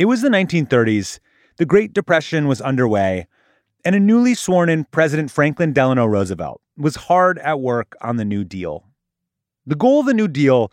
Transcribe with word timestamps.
It 0.00 0.06
was 0.06 0.22
the 0.22 0.30
1930s, 0.30 1.18
the 1.58 1.66
Great 1.66 1.92
Depression 1.92 2.48
was 2.48 2.62
underway, 2.62 3.26
and 3.84 3.94
a 3.94 4.00
newly 4.00 4.34
sworn 4.34 4.70
in 4.70 4.84
President 4.84 5.30
Franklin 5.30 5.74
Delano 5.74 6.06
Roosevelt 6.06 6.62
was 6.78 6.96
hard 6.96 7.38
at 7.40 7.60
work 7.60 7.94
on 8.00 8.16
the 8.16 8.24
New 8.24 8.42
Deal. 8.42 8.82
The 9.66 9.74
goal 9.74 10.00
of 10.00 10.06
the 10.06 10.14
New 10.14 10.26
Deal 10.26 10.72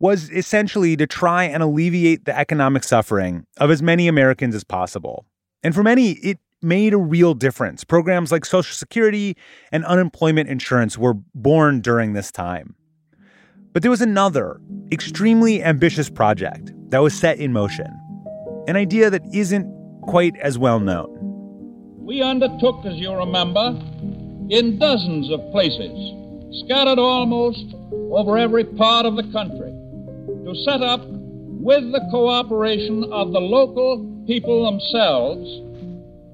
was 0.00 0.30
essentially 0.30 0.96
to 0.96 1.06
try 1.06 1.44
and 1.44 1.62
alleviate 1.62 2.24
the 2.24 2.34
economic 2.34 2.82
suffering 2.82 3.44
of 3.58 3.70
as 3.70 3.82
many 3.82 4.08
Americans 4.08 4.54
as 4.54 4.64
possible. 4.64 5.26
And 5.62 5.74
for 5.74 5.82
many, 5.82 6.12
it 6.12 6.38
made 6.62 6.94
a 6.94 6.98
real 6.98 7.34
difference. 7.34 7.84
Programs 7.84 8.32
like 8.32 8.46
Social 8.46 8.74
Security 8.74 9.36
and 9.70 9.84
unemployment 9.84 10.48
insurance 10.48 10.96
were 10.96 11.12
born 11.34 11.82
during 11.82 12.14
this 12.14 12.32
time. 12.32 12.74
But 13.74 13.82
there 13.82 13.90
was 13.90 14.00
another 14.00 14.62
extremely 14.90 15.62
ambitious 15.62 16.08
project 16.08 16.72
that 16.88 17.02
was 17.02 17.12
set 17.12 17.38
in 17.38 17.52
motion, 17.52 17.98
an 18.68 18.76
idea 18.76 19.10
that 19.10 19.22
isn't 19.32 19.66
quite 20.02 20.36
as 20.38 20.58
well 20.58 20.80
known. 20.80 21.08
We 21.98 22.22
undertook, 22.22 22.84
as 22.84 22.94
you 22.94 23.12
remember, 23.12 23.78
in 24.50 24.78
dozens 24.78 25.30
of 25.30 25.40
places, 25.52 26.64
scattered 26.64 26.98
almost 26.98 27.64
over 28.10 28.36
every 28.38 28.64
part 28.64 29.06
of 29.06 29.16
the 29.16 29.24
country, 29.32 29.72
to 30.44 30.54
set 30.64 30.82
up, 30.82 31.00
with 31.62 31.92
the 31.92 32.00
cooperation 32.10 33.04
of 33.12 33.32
the 33.32 33.40
local 33.40 34.04
people 34.26 34.64
themselves, 34.70 35.48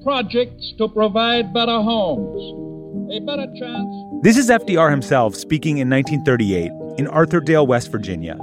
projects 0.02 0.72
to 0.78 0.88
provide 0.88 1.52
better 1.52 1.82
homes, 1.82 3.12
a 3.12 3.20
better 3.20 3.46
chance. 3.58 4.22
This 4.22 4.36
is 4.38 4.48
FDR 4.48 4.90
himself 4.90 5.34
speaking 5.34 5.78
in 5.78 5.90
1938 5.90 6.72
in 6.98 7.06
Arthurdale, 7.06 7.66
West 7.66 7.92
Virginia. 7.92 8.38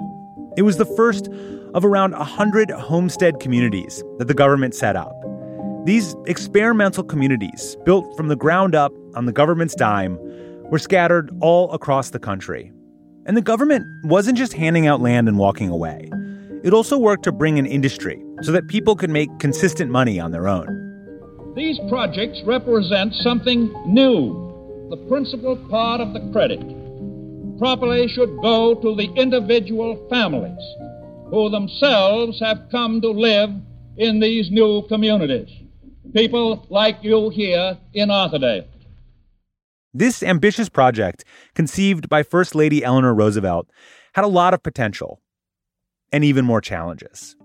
It 0.58 0.62
was 0.62 0.78
the 0.78 0.86
first 0.86 1.28
of 1.76 1.84
around 1.84 2.14
100 2.14 2.72
homestead 2.72 3.42
communities 3.42 4.02
that 4.18 4.30
the 4.30 4.34
government 4.34 4.74
set 4.74 4.96
up. 4.96 5.14
These 5.86 6.16
experimental 6.26 7.04
communities, 7.04 7.76
built 7.84 8.16
from 8.16 8.30
the 8.30 8.36
ground 8.36 8.74
up 8.74 8.94
on 9.14 9.26
the 9.26 9.34
government's 9.34 9.76
dime, 9.76 10.18
were 10.72 10.80
scattered 10.80 11.30
all 11.42 11.72
across 11.74 12.10
the 12.10 12.18
country. 12.18 12.72
And 13.26 13.36
the 13.36 13.42
government 13.42 13.86
wasn't 14.06 14.38
just 14.38 14.54
handing 14.54 14.88
out 14.88 15.02
land 15.02 15.28
and 15.28 15.38
walking 15.38 15.70
away. 15.70 16.10
It 16.64 16.74
also 16.74 16.98
worked 16.98 17.24
to 17.26 17.34
bring 17.34 17.60
an 17.60 17.66
industry 17.66 18.24
so 18.42 18.54
that 18.54 18.68
people 18.70 18.96
could 18.96 19.10
make 19.10 19.30
consistent 19.40 19.92
money 19.92 20.18
on 20.18 20.32
their 20.32 20.48
own. 20.48 21.54
These 21.56 21.80
projects 21.90 22.42
represent 22.46 23.14
something 23.16 23.68
new. 23.86 24.88
The 24.90 25.06
principal 25.10 25.58
part 25.70 26.00
of 26.00 26.14
the 26.14 26.32
credit 26.32 26.62
properly 27.60 28.08
should 28.08 28.36
go 28.42 28.76
to 28.76 28.96
the 28.96 29.12
individual 29.16 30.08
families 30.10 30.60
who 31.36 31.50
themselves 31.50 32.40
have 32.40 32.66
come 32.72 33.02
to 33.02 33.10
live 33.10 33.50
in 33.98 34.22
these 34.22 34.50
new 34.50 34.82
communities. 34.88 35.50
People 36.14 36.66
like 36.70 36.98
you 37.02 37.28
here 37.28 37.78
in 37.94 38.08
Arthurdale. 38.08 38.66
This 39.94 40.24
ambitious 40.24 40.70
project, 40.70 41.26
conceived 41.54 42.08
by 42.08 42.24
First 42.24 42.56
Lady 42.56 42.86
Eleanor 42.86 43.14
Roosevelt, 43.14 43.70
had 44.14 44.24
a 44.24 44.30
lot 44.30 44.54
of 44.54 44.64
potential 44.64 45.20
and 46.14 46.24
even 46.24 46.46
more 46.46 46.62
challenges. 46.62 47.36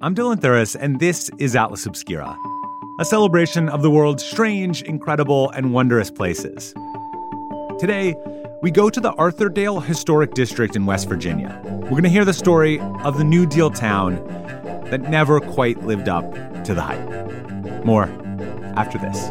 I'm 0.00 0.14
Dylan 0.14 0.36
Thuras, 0.36 0.74
and 0.80 1.00
this 1.00 1.30
is 1.38 1.54
Atlas 1.54 1.84
Obscura, 1.84 2.34
a 3.00 3.04
celebration 3.04 3.68
of 3.68 3.82
the 3.82 3.90
world's 3.90 4.24
strange, 4.24 4.80
incredible, 4.80 5.50
and 5.50 5.74
wondrous 5.74 6.10
places. 6.10 6.72
Today, 7.78 8.14
we 8.60 8.70
go 8.72 8.90
to 8.90 9.00
the 9.00 9.12
Arthurdale 9.12 9.84
Historic 9.84 10.34
District 10.34 10.74
in 10.74 10.84
West 10.84 11.08
Virginia. 11.08 11.60
We're 11.64 11.90
going 11.90 12.02
to 12.02 12.08
hear 12.08 12.24
the 12.24 12.32
story 12.32 12.80
of 12.80 13.16
the 13.16 13.24
New 13.24 13.46
Deal 13.46 13.70
town 13.70 14.16
that 14.90 15.02
never 15.02 15.40
quite 15.40 15.84
lived 15.84 16.08
up 16.08 16.24
to 16.64 16.74
the 16.74 16.82
hype. 16.82 17.84
More 17.84 18.04
after 18.76 18.98
this. 18.98 19.30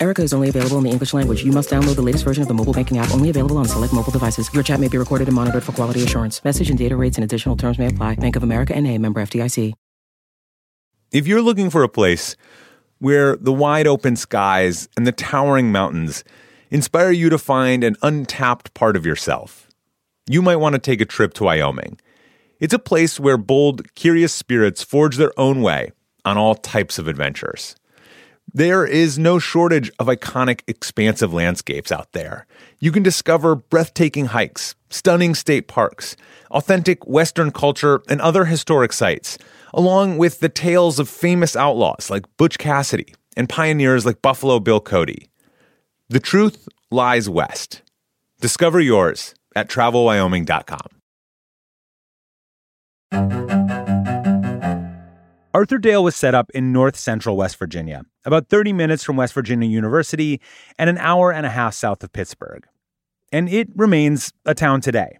Erica 0.00 0.22
is 0.22 0.32
only 0.32 0.48
available 0.48 0.78
in 0.78 0.84
the 0.84 0.90
English 0.90 1.12
language. 1.12 1.44
You 1.44 1.52
must 1.52 1.70
download 1.70 1.96
the 1.96 2.02
latest 2.02 2.24
version 2.24 2.42
of 2.42 2.48
the 2.48 2.54
mobile 2.54 2.72
banking 2.72 2.98
app, 2.98 3.12
only 3.12 3.30
available 3.30 3.58
on 3.58 3.66
select 3.66 3.92
mobile 3.92 4.12
devices. 4.12 4.52
Your 4.54 4.62
chat 4.62 4.78
may 4.78 4.88
be 4.88 4.96
recorded 4.96 5.28
and 5.28 5.34
monitored 5.34 5.64
for 5.64 5.72
quality 5.72 6.04
assurance. 6.04 6.42
Message 6.44 6.70
and 6.70 6.78
data 6.78 6.96
rates 6.96 7.16
and 7.16 7.24
additional 7.24 7.56
terms 7.56 7.78
may 7.78 7.88
apply. 7.88 8.14
Bank 8.14 8.36
of 8.36 8.42
America 8.42 8.74
and 8.74 8.86
a 8.86 8.96
member 8.98 9.20
FDIC. 9.20 9.74
If 11.10 11.26
you're 11.26 11.40
looking 11.40 11.70
for 11.70 11.82
a 11.82 11.88
place 11.88 12.36
where 12.98 13.34
the 13.36 13.52
wide 13.52 13.86
open 13.86 14.14
skies 14.14 14.88
and 14.96 15.06
the 15.06 15.12
towering 15.12 15.72
mountains 15.72 16.22
inspire 16.70 17.10
you 17.10 17.30
to 17.30 17.38
find 17.38 17.82
an 17.82 17.96
untapped 18.02 18.74
part 18.74 18.94
of 18.94 19.06
yourself, 19.06 19.68
you 20.28 20.42
might 20.42 20.56
want 20.56 20.74
to 20.74 20.78
take 20.78 21.00
a 21.00 21.06
trip 21.06 21.32
to 21.34 21.44
Wyoming. 21.44 21.98
It's 22.60 22.74
a 22.74 22.78
place 22.78 23.18
where 23.18 23.38
bold, 23.38 23.94
curious 23.94 24.34
spirits 24.34 24.82
forge 24.82 25.16
their 25.16 25.32
own 25.40 25.62
way 25.62 25.92
on 26.26 26.36
all 26.36 26.54
types 26.54 26.98
of 26.98 27.08
adventures. 27.08 27.74
There 28.52 28.86
is 28.86 29.18
no 29.18 29.38
shortage 29.38 29.90
of 29.98 30.06
iconic, 30.06 30.62
expansive 30.66 31.34
landscapes 31.34 31.92
out 31.92 32.12
there. 32.12 32.46
You 32.80 32.92
can 32.92 33.02
discover 33.02 33.54
breathtaking 33.54 34.26
hikes, 34.26 34.74
stunning 34.88 35.34
state 35.34 35.68
parks, 35.68 36.16
authentic 36.50 37.06
Western 37.06 37.50
culture, 37.50 38.00
and 38.08 38.20
other 38.20 38.46
historic 38.46 38.94
sites, 38.94 39.36
along 39.74 40.16
with 40.16 40.40
the 40.40 40.48
tales 40.48 40.98
of 40.98 41.08
famous 41.08 41.56
outlaws 41.56 42.10
like 42.10 42.24
Butch 42.38 42.58
Cassidy 42.58 43.14
and 43.36 43.48
pioneers 43.48 44.06
like 44.06 44.22
Buffalo 44.22 44.60
Bill 44.60 44.80
Cody. 44.80 45.28
The 46.08 46.20
truth 46.20 46.68
lies 46.90 47.28
west. 47.28 47.82
Discover 48.40 48.80
yours 48.80 49.34
at 49.54 49.68
travelwyoming.com. 49.68 50.88
Arthurdale 55.58 56.04
was 56.04 56.14
set 56.14 56.36
up 56.36 56.52
in 56.54 56.70
north 56.70 56.96
central 56.96 57.36
West 57.36 57.56
Virginia, 57.56 58.04
about 58.24 58.48
30 58.48 58.72
minutes 58.72 59.02
from 59.02 59.16
West 59.16 59.34
Virginia 59.34 59.68
University 59.68 60.40
and 60.78 60.88
an 60.88 60.98
hour 60.98 61.32
and 61.32 61.44
a 61.44 61.48
half 61.48 61.74
south 61.74 62.04
of 62.04 62.12
Pittsburgh. 62.12 62.64
And 63.32 63.48
it 63.48 63.68
remains 63.74 64.32
a 64.44 64.54
town 64.54 64.80
today. 64.80 65.18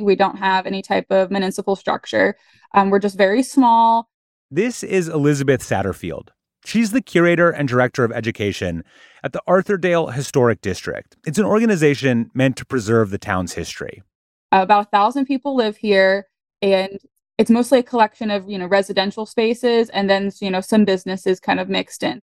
We 0.00 0.16
don't 0.16 0.38
have 0.38 0.66
any 0.66 0.82
type 0.82 1.06
of 1.10 1.30
municipal 1.30 1.76
structure. 1.76 2.36
Um, 2.74 2.90
we're 2.90 2.98
just 2.98 3.16
very 3.16 3.44
small. 3.44 4.08
This 4.50 4.82
is 4.82 5.06
Elizabeth 5.06 5.62
Satterfield. 5.62 6.30
She's 6.64 6.90
the 6.90 7.00
curator 7.00 7.50
and 7.50 7.68
director 7.68 8.02
of 8.02 8.10
education 8.10 8.82
at 9.22 9.32
the 9.32 9.42
Arthurdale 9.48 10.12
Historic 10.12 10.62
District. 10.62 11.16
It's 11.24 11.38
an 11.38 11.44
organization 11.44 12.32
meant 12.34 12.56
to 12.56 12.66
preserve 12.66 13.10
the 13.10 13.18
town's 13.18 13.52
history. 13.52 14.02
about 14.50 14.86
a 14.86 14.90
thousand 14.90 15.26
people 15.26 15.54
live 15.54 15.76
here, 15.76 16.26
and 16.60 16.98
it's 17.38 17.50
mostly 17.50 17.80
a 17.80 17.82
collection 17.82 18.30
of 18.30 18.48
you 18.48 18.58
know 18.58 18.66
residential 18.66 19.26
spaces 19.26 19.90
and 19.90 20.08
then 20.08 20.30
you 20.40 20.50
know 20.50 20.60
some 20.60 20.84
businesses 20.84 21.40
kind 21.40 21.60
of 21.60 21.68
mixed 21.68 22.02
in. 22.02 22.20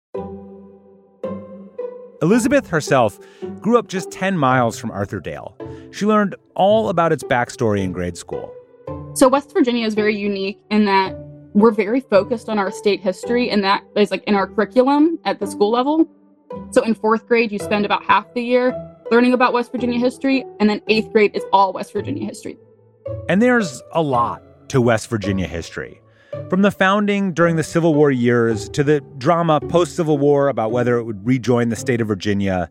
Elizabeth 2.22 2.68
herself 2.68 3.18
grew 3.62 3.80
up 3.80 3.88
just 3.88 4.12
10 4.12 4.38
miles 4.38 4.78
from 4.78 4.92
Arthurdale. 4.92 5.54
She 5.94 6.06
learned 6.06 6.36
all 6.54 6.90
about 6.90 7.14
its 7.14 7.24
backstory 7.24 7.82
in 7.82 7.94
grade 7.94 8.18
school. 8.18 8.54
So 9.14 9.30
West 9.30 9.54
Virginia 9.54 9.88
is 9.88 9.94
very 9.94 10.18
unique 10.18 10.60
in 10.70 10.84
that 10.86 11.16
we're 11.54 11.72
very 11.72 12.02
focused 12.02 12.50
on 12.50 12.60
our 12.60 12.72
state 12.72 13.00
history, 13.00 13.50
and 13.50 13.64
that 13.64 13.84
is 13.96 14.12
like 14.12 14.24
in 14.26 14.36
our 14.36 14.48
curriculum 14.48 15.18
at 15.24 15.40
the 15.40 15.48
school 15.48 15.72
level. 15.72 16.08
So 16.72 16.84
in 16.84 16.94
fourth 16.94 17.26
grade, 17.26 17.52
you 17.52 17.60
spend 17.60 17.86
about 17.86 18.04
half 18.04 18.32
the 18.34 18.42
year 18.44 18.74
learning 19.12 19.34
about 19.34 19.54
West 19.54 19.72
Virginia 19.72 19.98
history, 19.98 20.46
and 20.60 20.70
then 20.70 20.82
eighth 20.90 21.12
grade 21.12 21.36
is 21.36 21.44
all 21.54 21.74
West 21.74 21.94
Virginia 21.94 22.26
history. 22.26 22.58
And 23.30 23.42
there's 23.42 23.82
a 23.94 24.02
lot 24.02 24.44
to 24.70 24.82
West 24.82 25.10
Virginia 25.10 25.48
history. 25.48 26.02
From 26.50 26.62
the 26.62 26.72
founding 26.72 27.34
during 27.34 27.56
the 27.56 27.64
Civil 27.64 27.94
War 27.94 28.12
years 28.12 28.70
to 28.70 28.84
the 28.84 29.02
drama 29.18 29.60
post 29.60 29.96
Civil 29.96 30.18
War 30.18 30.48
about 30.48 30.72
whether 30.72 30.98
it 30.98 31.04
would 31.04 31.26
rejoin 31.26 31.70
the 31.70 31.76
state 31.76 32.02
of 32.02 32.08
Virginia, 32.08 32.70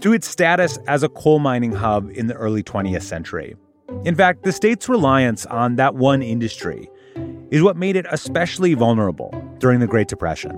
to 0.00 0.12
its 0.12 0.28
status 0.28 0.78
as 0.86 1.02
a 1.02 1.08
coal 1.08 1.38
mining 1.38 1.72
hub 1.72 2.10
in 2.10 2.26
the 2.26 2.34
early 2.34 2.62
20th 2.62 3.02
century. 3.02 3.56
In 4.04 4.14
fact, 4.14 4.42
the 4.42 4.52
state's 4.52 4.88
reliance 4.88 5.46
on 5.46 5.76
that 5.76 5.94
one 5.94 6.22
industry 6.22 6.88
is 7.50 7.62
what 7.62 7.76
made 7.76 7.96
it 7.96 8.06
especially 8.10 8.74
vulnerable 8.74 9.30
during 9.58 9.80
the 9.80 9.86
Great 9.86 10.08
Depression. 10.08 10.52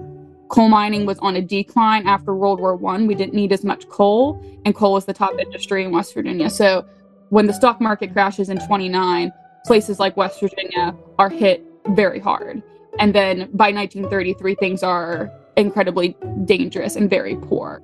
coal 0.48 0.68
mining 0.68 1.06
was 1.06 1.18
on 1.18 1.36
a 1.36 1.42
decline 1.42 2.06
after 2.06 2.34
World 2.34 2.60
War 2.60 2.76
One. 2.76 3.06
We 3.06 3.14
didn't 3.14 3.34
need 3.34 3.52
as 3.52 3.64
much 3.64 3.88
coal, 3.88 4.42
and 4.64 4.74
coal 4.74 4.92
was 4.92 5.04
the 5.04 5.12
top 5.12 5.38
industry 5.38 5.84
in 5.84 5.92
West 5.92 6.14
Virginia. 6.14 6.50
So 6.50 6.84
when 7.30 7.46
the 7.46 7.52
stock 7.52 7.80
market 7.80 8.12
crashes 8.12 8.48
in 8.48 8.58
29, 8.58 9.32
places 9.66 9.98
like 9.98 10.16
West 10.16 10.40
Virginia 10.40 10.94
are 11.18 11.28
hit 11.28 11.64
very 11.88 12.20
hard. 12.20 12.62
And 12.98 13.14
then 13.14 13.50
by 13.52 13.70
1933, 13.72 14.54
things 14.54 14.82
are 14.82 15.30
incredibly 15.56 16.16
dangerous 16.44 16.96
and 16.96 17.10
very 17.10 17.36
poor. 17.36 17.82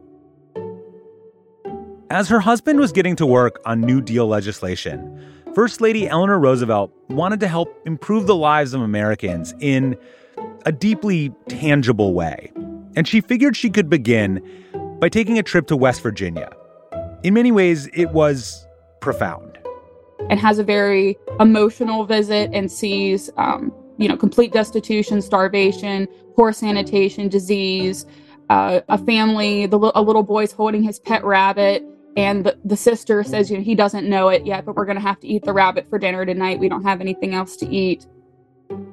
As 2.11 2.29
her 2.29 2.40
husband 2.40 2.79
was 2.79 2.93
getting 2.93 3.17
to 3.17 3.26
work 3.26 3.61
on 3.64 3.81
New 3.81 4.00
Deal 4.00 4.26
legislation, 4.26 5.19
First 5.55 5.81
Lady 5.81 6.08
Eleanor 6.08 6.38
Roosevelt 6.38 6.93
wanted 7.08 7.40
to 7.40 7.49
help 7.49 7.75
improve 7.87 8.26
the 8.26 8.37
lives 8.37 8.75
of 8.75 8.82
Americans 8.82 9.55
in 9.61 9.96
a 10.64 10.73
deeply 10.73 11.32
tangible 11.49 12.14
way. 12.14 12.52
And 12.96 13.08
she 13.08 13.20
figured 13.20 13.56
she 13.56 13.70
could 13.70 13.88
begin 13.88 14.43
by 15.00 15.08
taking 15.08 15.38
a 15.38 15.43
trip 15.43 15.67
to 15.69 15.76
West 15.76 16.02
Virginia. 16.02 16.50
In 17.23 17.34
many 17.34 17.50
ways, 17.50 17.88
it 17.94 18.11
was 18.11 18.67
profound. 19.00 19.58
And 20.32 20.40
has 20.40 20.58
a 20.58 20.64
very 20.64 21.19
emotional 21.40 22.06
visit 22.06 22.49
and 22.55 22.73
sees, 22.73 23.29
um, 23.37 23.70
you 23.99 24.08
know, 24.08 24.17
complete 24.17 24.50
destitution, 24.50 25.20
starvation, 25.20 26.08
poor 26.34 26.55
sanitation, 26.55 27.29
disease, 27.29 28.06
uh, 28.49 28.81
a 28.88 28.96
family, 28.96 29.67
the, 29.67 29.93
a 29.94 30.00
little 30.00 30.23
boy's 30.23 30.50
holding 30.50 30.82
his 30.82 30.99
pet 30.99 31.23
rabbit. 31.23 31.84
And 32.17 32.46
the, 32.46 32.58
the 32.64 32.79
sister 32.79 33.23
says, 33.25 33.50
you 33.50 33.58
know, 33.58 33.62
he 33.62 33.75
doesn't 33.75 34.08
know 34.08 34.31
it 34.31 34.46
yet, 34.46 34.64
but 34.64 34.75
we're 34.75 34.87
going 34.87 34.96
to 34.96 35.02
have 35.02 35.20
to 35.20 35.29
eat 35.29 35.44
the 35.44 35.52
rabbit 35.52 35.87
for 35.90 35.99
dinner 35.99 36.25
tonight. 36.25 36.58
We 36.58 36.70
don't 36.70 36.84
have 36.84 37.02
anything 37.02 37.34
else 37.34 37.55
to 37.58 37.69
eat. 37.69 38.06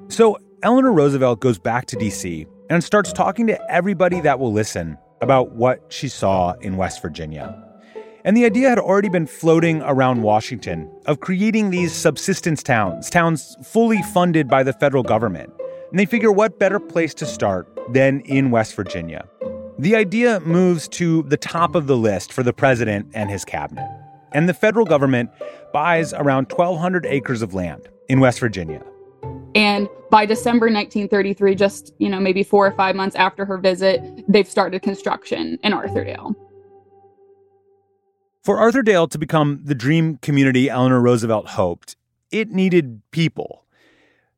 So 0.09 0.39
Eleanor 0.61 0.91
Roosevelt 0.91 1.39
goes 1.39 1.57
back 1.57 1.85
to 1.85 1.95
D.C. 1.95 2.47
and 2.69 2.83
starts 2.83 3.13
talking 3.13 3.47
to 3.47 3.71
everybody 3.71 4.19
that 4.19 4.39
will 4.39 4.51
listen 4.51 4.97
about 5.21 5.53
what 5.53 5.85
she 5.87 6.09
saw 6.09 6.51
in 6.55 6.75
West 6.75 7.01
Virginia. 7.01 7.68
And 8.25 8.35
the 8.35 8.45
idea 8.45 8.69
had 8.69 8.79
already 8.79 9.07
been 9.07 9.25
floating 9.25 9.81
around 9.83 10.23
Washington 10.23 10.91
of 11.05 11.21
creating 11.21 11.69
these 11.69 11.93
subsistence 11.93 12.61
towns, 12.61 13.09
towns 13.09 13.55
fully 13.63 14.01
funded 14.13 14.47
by 14.49 14.63
the 14.63 14.73
federal 14.73 15.03
government. 15.03 15.51
And 15.89 15.99
they 15.99 16.05
figure 16.05 16.31
what 16.31 16.59
better 16.59 16.79
place 16.79 17.13
to 17.15 17.25
start 17.25 17.67
than 17.93 18.19
in 18.21 18.51
West 18.51 18.75
Virginia. 18.75 19.25
The 19.79 19.95
idea 19.95 20.41
moves 20.41 20.89
to 20.89 21.23
the 21.23 21.37
top 21.37 21.75
of 21.75 21.87
the 21.87 21.95
list 21.95 22.33
for 22.33 22.43
the 22.43 22.51
president 22.51 23.07
and 23.13 23.29
his 23.29 23.45
cabinet. 23.45 23.89
And 24.33 24.49
the 24.49 24.53
federal 24.53 24.85
government 24.85 25.31
buys 25.71 26.13
around 26.13 26.51
1,200 26.51 27.05
acres 27.05 27.41
of 27.41 27.53
land 27.53 27.87
in 28.09 28.19
West 28.19 28.39
Virginia. 28.41 28.83
And 29.55 29.87
by 30.11 30.25
December 30.25 30.65
1933, 30.65 31.55
just, 31.55 31.93
you 31.97 32.09
know, 32.09 32.19
maybe 32.19 32.43
four 32.43 32.67
or 32.67 32.71
five 32.73 32.95
months 32.95 33.15
after 33.15 33.45
her 33.45 33.57
visit, 33.57 34.01
they've 34.27 34.47
started 34.47 34.81
construction 34.81 35.57
in 35.63 35.71
Arthurdale. 35.71 36.35
For 38.43 38.57
Arthurdale 38.57 39.09
to 39.09 39.17
become 39.17 39.61
the 39.63 39.75
dream 39.75 40.17
community 40.17 40.69
Eleanor 40.69 41.01
Roosevelt 41.01 41.49
hoped, 41.49 41.95
it 42.31 42.49
needed 42.49 43.01
people. 43.11 43.65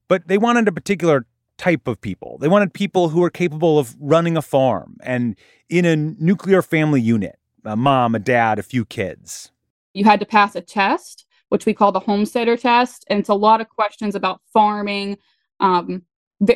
But 0.07 0.27
they 0.27 0.37
wanted 0.37 0.67
a 0.67 0.71
particular 0.71 1.25
type 1.57 1.87
of 1.87 2.01
people. 2.01 2.37
They 2.39 2.47
wanted 2.47 2.73
people 2.73 3.09
who 3.09 3.19
were 3.21 3.29
capable 3.29 3.77
of 3.77 3.95
running 3.99 4.35
a 4.35 4.41
farm 4.41 4.97
and 5.03 5.37
in 5.69 5.85
a 5.85 5.95
nuclear 5.95 6.61
family 6.61 7.01
unit 7.01 7.37
a 7.63 7.75
mom, 7.75 8.15
a 8.15 8.19
dad, 8.19 8.57
a 8.57 8.63
few 8.63 8.85
kids. 8.85 9.51
You 9.93 10.03
had 10.03 10.19
to 10.19 10.25
pass 10.25 10.55
a 10.55 10.61
test, 10.61 11.25
which 11.49 11.65
we 11.65 11.73
call 11.73 11.91
the 11.91 11.99
homesteader 11.99 12.57
test. 12.57 13.05
And 13.07 13.19
it's 13.19 13.29
a 13.29 13.35
lot 13.35 13.61
of 13.61 13.69
questions 13.69 14.15
about 14.15 14.41
farming, 14.51 15.17
um, 15.59 16.03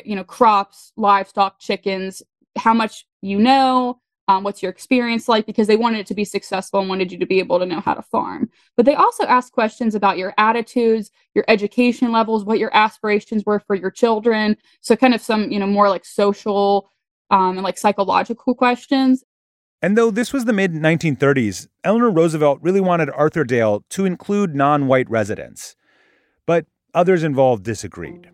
you 0.04 0.16
know, 0.16 0.24
crops, 0.24 0.92
livestock, 0.96 1.60
chickens, 1.60 2.22
how 2.56 2.74
much 2.74 3.06
you 3.22 3.38
know, 3.38 4.00
um, 4.28 4.42
what's 4.42 4.62
your 4.62 4.70
experience 4.70 5.28
like? 5.28 5.46
Because 5.46 5.68
they 5.68 5.76
wanted 5.76 6.00
it 6.00 6.06
to 6.08 6.14
be 6.14 6.24
successful 6.24 6.80
and 6.80 6.88
wanted 6.88 7.12
you 7.12 7.18
to 7.18 7.26
be 7.26 7.38
able 7.38 7.58
to 7.60 7.66
know 7.66 7.80
how 7.80 7.94
to 7.94 8.02
farm. 8.02 8.50
But 8.76 8.84
they 8.84 8.94
also 8.94 9.24
asked 9.24 9.52
questions 9.52 9.94
about 9.94 10.18
your 10.18 10.34
attitudes, 10.36 11.10
your 11.34 11.44
education 11.46 12.10
levels, 12.10 12.44
what 12.44 12.58
your 12.58 12.74
aspirations 12.74 13.44
were 13.46 13.60
for 13.60 13.76
your 13.76 13.90
children. 13.90 14.56
So, 14.80 14.96
kind 14.96 15.14
of 15.14 15.20
some, 15.20 15.50
you 15.52 15.60
know, 15.60 15.66
more 15.66 15.88
like 15.88 16.04
social 16.04 16.90
um, 17.30 17.56
and 17.56 17.62
like 17.62 17.78
psychological 17.78 18.54
questions. 18.54 19.22
And 19.80 19.96
though 19.96 20.10
this 20.10 20.32
was 20.32 20.44
the 20.44 20.52
mid 20.52 20.72
1930s, 20.72 21.68
Eleanor 21.84 22.10
Roosevelt 22.10 22.58
really 22.62 22.80
wanted 22.80 23.08
Arthurdale 23.10 23.82
to 23.90 24.04
include 24.04 24.56
non 24.56 24.88
white 24.88 25.08
residents. 25.08 25.76
But 26.46 26.66
others 26.94 27.22
involved 27.22 27.62
disagreed 27.62 28.30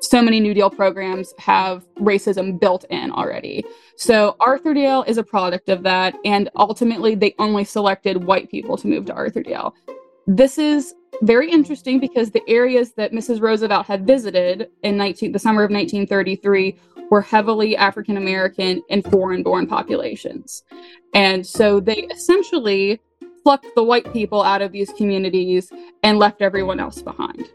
so 0.00 0.22
many 0.22 0.40
New 0.40 0.54
Deal 0.54 0.70
programs 0.70 1.32
have 1.38 1.86
racism 1.96 2.60
built 2.60 2.84
in 2.90 3.10
already. 3.10 3.64
So 3.96 4.36
Arthurdale 4.40 5.06
is 5.08 5.18
a 5.18 5.22
product 5.22 5.68
of 5.68 5.82
that. 5.84 6.14
And 6.24 6.50
ultimately, 6.56 7.14
they 7.14 7.34
only 7.38 7.64
selected 7.64 8.24
white 8.24 8.50
people 8.50 8.76
to 8.76 8.86
move 8.86 9.06
to 9.06 9.14
Arthurdale. 9.14 9.72
This 10.26 10.58
is 10.58 10.94
very 11.22 11.50
interesting 11.50 11.98
because 11.98 12.30
the 12.30 12.42
areas 12.48 12.92
that 12.92 13.12
Mrs. 13.12 13.40
Roosevelt 13.40 13.86
had 13.86 14.06
visited 14.06 14.68
in 14.82 14.96
19, 14.96 15.32
the 15.32 15.38
summer 15.38 15.62
of 15.62 15.70
1933 15.70 16.78
were 17.10 17.22
heavily 17.22 17.76
African 17.76 18.16
American 18.16 18.82
and 18.90 19.04
foreign 19.04 19.42
born 19.42 19.66
populations. 19.66 20.64
And 21.14 21.46
so 21.46 21.80
they 21.80 22.08
essentially 22.10 23.00
plucked 23.42 23.66
the 23.76 23.82
white 23.82 24.12
people 24.12 24.42
out 24.42 24.60
of 24.60 24.72
these 24.72 24.92
communities 24.94 25.70
and 26.02 26.18
left 26.18 26.42
everyone 26.42 26.80
else 26.80 27.00
behind. 27.00 27.48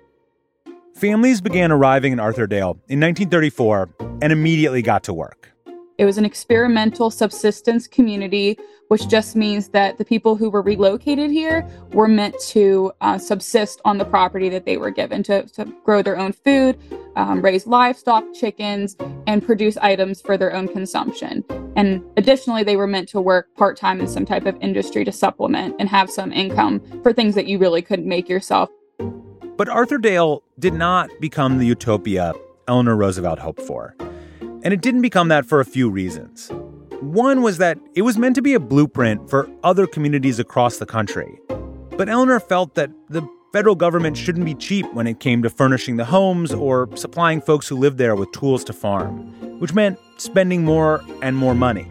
Families 0.95 1.41
began 1.41 1.71
arriving 1.71 2.13
in 2.13 2.19
Arthurdale 2.19 2.77
in 2.87 2.99
1934 2.99 3.89
and 4.21 4.31
immediately 4.31 4.81
got 4.81 5.03
to 5.03 5.13
work. 5.13 5.51
It 5.97 6.05
was 6.05 6.17
an 6.17 6.25
experimental 6.25 7.11
subsistence 7.11 7.87
community, 7.87 8.57
which 8.87 9.07
just 9.07 9.35
means 9.35 9.69
that 9.69 9.97
the 9.97 10.05
people 10.05 10.35
who 10.35 10.49
were 10.49 10.61
relocated 10.61 11.31
here 11.31 11.67
were 11.93 12.07
meant 12.07 12.35
to 12.49 12.91
uh, 13.01 13.17
subsist 13.17 13.81
on 13.85 13.97
the 13.97 14.05
property 14.05 14.49
that 14.49 14.65
they 14.65 14.77
were 14.77 14.89
given 14.89 15.21
to, 15.23 15.43
to 15.49 15.65
grow 15.85 16.01
their 16.01 16.17
own 16.17 16.33
food, 16.33 16.77
um, 17.15 17.41
raise 17.41 17.67
livestock, 17.67 18.23
chickens, 18.33 18.95
and 19.27 19.45
produce 19.45 19.77
items 19.77 20.21
for 20.21 20.37
their 20.37 20.53
own 20.53 20.67
consumption. 20.67 21.43
And 21.75 22.03
additionally, 22.17 22.63
they 22.63 22.75
were 22.75 22.87
meant 22.87 23.09
to 23.09 23.21
work 23.21 23.47
part 23.55 23.77
time 23.77 23.99
in 23.99 24.07
some 24.07 24.25
type 24.25 24.45
of 24.45 24.57
industry 24.59 25.05
to 25.05 25.11
supplement 25.11 25.75
and 25.79 25.87
have 25.89 26.09
some 26.09 26.31
income 26.31 26.81
for 27.03 27.13
things 27.13 27.35
that 27.35 27.45
you 27.45 27.59
really 27.59 27.81
couldn't 27.81 28.07
make 28.07 28.27
yourself. 28.27 28.69
But 29.61 29.67
Arthurdale 29.67 30.41
did 30.57 30.73
not 30.73 31.11
become 31.19 31.59
the 31.59 31.67
utopia 31.67 32.33
Eleanor 32.67 32.95
Roosevelt 32.95 33.37
hoped 33.37 33.61
for. 33.61 33.95
And 34.63 34.73
it 34.73 34.81
didn't 34.81 35.03
become 35.03 35.27
that 35.27 35.45
for 35.45 35.59
a 35.59 35.65
few 35.65 35.87
reasons. 35.87 36.49
One 36.99 37.43
was 37.43 37.59
that 37.59 37.77
it 37.93 38.01
was 38.01 38.17
meant 38.17 38.33
to 38.37 38.41
be 38.41 38.55
a 38.55 38.59
blueprint 38.59 39.29
for 39.29 39.47
other 39.63 39.85
communities 39.85 40.39
across 40.39 40.77
the 40.77 40.87
country. 40.87 41.39
But 41.95 42.09
Eleanor 42.09 42.39
felt 42.39 42.73
that 42.73 42.89
the 43.09 43.21
federal 43.53 43.75
government 43.75 44.17
shouldn't 44.17 44.45
be 44.45 44.55
cheap 44.55 44.91
when 44.95 45.05
it 45.05 45.19
came 45.19 45.43
to 45.43 45.49
furnishing 45.51 45.97
the 45.97 46.05
homes 46.05 46.51
or 46.51 46.89
supplying 46.95 47.39
folks 47.39 47.67
who 47.67 47.77
lived 47.77 47.99
there 47.99 48.15
with 48.15 48.31
tools 48.31 48.63
to 48.63 48.73
farm, 48.73 49.59
which 49.59 49.75
meant 49.75 49.99
spending 50.17 50.65
more 50.65 51.03
and 51.21 51.37
more 51.37 51.53
money. 51.53 51.85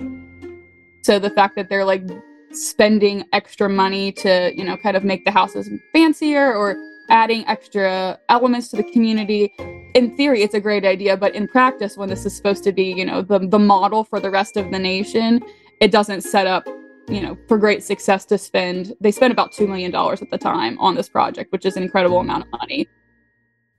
So 1.03 1.21
the 1.21 1.31
fact 1.31 1.55
that 1.55 1.69
they're 1.69 1.85
like 1.85 2.03
spending 2.51 3.23
extra 3.33 3.69
money 3.69 4.11
to, 4.11 4.53
you 4.57 4.65
know, 4.65 4.77
kind 4.77 4.97
of 4.97 5.05
make 5.05 5.25
the 5.25 5.31
houses 5.31 5.71
fancier 5.93 6.53
or 6.53 6.75
adding 7.11 7.47
extra 7.47 8.19
elements 8.29 8.69
to 8.69 8.77
the 8.77 8.85
community. 8.85 9.53
In 9.95 10.17
theory, 10.17 10.43
it's 10.43 10.55
a 10.55 10.61
great 10.61 10.85
idea, 10.85 11.17
but 11.17 11.35
in 11.35 11.49
practice, 11.49 11.97
when 11.97 12.09
this 12.09 12.25
is 12.25 12.35
supposed 12.35 12.65
to 12.65 12.73
be, 12.73 12.85
you 12.85 13.05
know, 13.05 13.21
the, 13.21 13.41
the 13.41 13.59
model 13.59 14.05
for 14.05 14.21
the 14.21 14.31
rest 14.31 14.57
of 14.57 14.71
the 14.71 14.79
nation, 14.79 15.41
it 15.81 15.91
doesn't 15.91 16.23
set 16.23 16.47
up, 16.47 16.67
you 17.09 17.21
know, 17.21 17.37
for 17.49 17.59
great 17.59 17.83
success 17.83 18.25
to 18.27 18.39
spend. 18.39 18.95
They 19.01 19.11
spent 19.11 19.33
about 19.33 19.53
$2 19.53 19.67
million 19.67 19.95
at 19.95 20.31
the 20.31 20.39
time 20.39 20.79
on 20.79 20.95
this 20.95 21.09
project, 21.09 21.53
which 21.53 21.67
is 21.67 21.77
an 21.77 21.83
incredible 21.83 22.21
amount 22.21 22.45
of 22.45 22.51
money. 22.53 22.89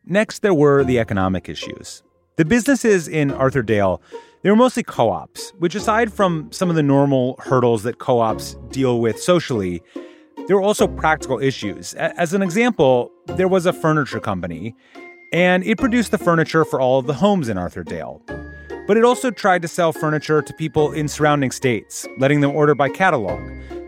Next, 0.05 0.41
there 0.41 0.53
were 0.53 0.83
the 0.83 0.99
economic 0.99 1.47
issues. 1.47 2.03
The 2.35 2.45
businesses 2.45 3.07
in 3.07 3.31
Arthurdale, 3.31 4.01
they 4.41 4.49
were 4.49 4.55
mostly 4.55 4.83
co 4.83 5.09
ops, 5.09 5.53
which, 5.59 5.75
aside 5.75 6.11
from 6.11 6.51
some 6.51 6.69
of 6.69 6.75
the 6.75 6.83
normal 6.83 7.35
hurdles 7.39 7.83
that 7.83 7.99
co 7.99 8.19
ops 8.19 8.55
deal 8.71 8.99
with 8.99 9.21
socially, 9.21 9.81
there 10.51 10.57
were 10.57 10.63
also 10.63 10.85
practical 10.85 11.39
issues. 11.39 11.93
As 11.93 12.33
an 12.33 12.41
example, 12.41 13.09
there 13.25 13.47
was 13.47 13.65
a 13.65 13.71
furniture 13.71 14.19
company, 14.19 14.75
and 15.31 15.63
it 15.63 15.77
produced 15.77 16.11
the 16.11 16.17
furniture 16.17 16.65
for 16.65 16.81
all 16.81 16.99
of 16.99 17.07
the 17.07 17.13
homes 17.13 17.47
in 17.47 17.55
Arthurdale. 17.55 18.21
But 18.85 18.97
it 18.97 19.05
also 19.05 19.31
tried 19.31 19.61
to 19.61 19.69
sell 19.69 19.93
furniture 19.93 20.41
to 20.41 20.53
people 20.55 20.91
in 20.91 21.07
surrounding 21.07 21.51
states, 21.51 22.05
letting 22.17 22.41
them 22.41 22.51
order 22.51 22.75
by 22.75 22.89
catalog, 22.89 23.39